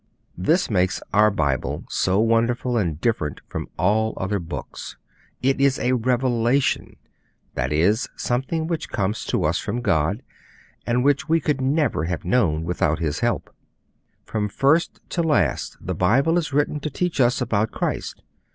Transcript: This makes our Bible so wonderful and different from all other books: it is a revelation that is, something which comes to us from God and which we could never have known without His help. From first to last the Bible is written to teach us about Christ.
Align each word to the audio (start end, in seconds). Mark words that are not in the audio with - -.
This 0.39 0.67
makes 0.67 0.99
our 1.13 1.29
Bible 1.29 1.85
so 1.87 2.19
wonderful 2.19 2.75
and 2.75 2.99
different 2.99 3.39
from 3.47 3.67
all 3.77 4.15
other 4.17 4.39
books: 4.39 4.97
it 5.43 5.61
is 5.61 5.77
a 5.77 5.91
revelation 5.91 6.95
that 7.53 7.71
is, 7.71 8.09
something 8.15 8.65
which 8.65 8.89
comes 8.89 9.23
to 9.25 9.43
us 9.43 9.59
from 9.59 9.79
God 9.83 10.23
and 10.87 11.03
which 11.03 11.29
we 11.29 11.39
could 11.39 11.61
never 11.61 12.05
have 12.05 12.25
known 12.25 12.63
without 12.63 12.97
His 12.97 13.19
help. 13.19 13.53
From 14.25 14.49
first 14.49 14.99
to 15.09 15.21
last 15.21 15.77
the 15.79 15.93
Bible 15.93 16.39
is 16.39 16.51
written 16.51 16.79
to 16.79 16.89
teach 16.89 17.21
us 17.21 17.39
about 17.39 17.69
Christ. 17.69 18.23